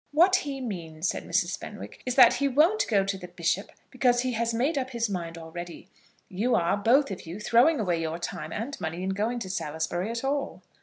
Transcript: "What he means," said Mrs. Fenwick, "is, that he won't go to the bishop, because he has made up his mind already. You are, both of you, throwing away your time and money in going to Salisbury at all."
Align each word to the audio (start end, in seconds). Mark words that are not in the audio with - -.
"What 0.11 0.37
he 0.37 0.61
means," 0.61 1.07
said 1.07 1.25
Mrs. 1.25 1.59
Fenwick, 1.59 2.01
"is, 2.07 2.15
that 2.15 2.33
he 2.33 2.47
won't 2.47 2.87
go 2.87 3.05
to 3.05 3.17
the 3.19 3.27
bishop, 3.27 3.71
because 3.91 4.21
he 4.21 4.31
has 4.31 4.51
made 4.51 4.75
up 4.75 4.89
his 4.89 5.07
mind 5.11 5.37
already. 5.37 5.89
You 6.27 6.55
are, 6.55 6.75
both 6.75 7.11
of 7.11 7.27
you, 7.27 7.39
throwing 7.39 7.79
away 7.79 8.01
your 8.01 8.17
time 8.17 8.51
and 8.51 8.81
money 8.81 9.03
in 9.03 9.09
going 9.09 9.37
to 9.37 9.49
Salisbury 9.51 10.09
at 10.09 10.23
all." 10.23 10.63